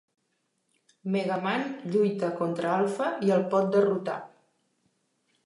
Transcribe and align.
Megaman 1.15 1.61
lluita 1.97 2.31
contra 2.41 2.73
Alpha 2.79 3.11
i 3.29 3.31
el 3.37 3.45
pot 3.53 3.71
derrotar. 3.79 4.19